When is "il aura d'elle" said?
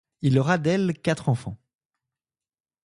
0.23-0.99